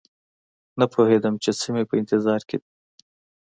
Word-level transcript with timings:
نه 0.79 0.85
پوهېدم 0.93 1.33
چې 1.43 1.49
څه 1.59 1.67
مې 1.73 1.83
په 1.89 1.95
انتظار 2.01 2.41
کې 2.49 2.57
دي 2.61 2.69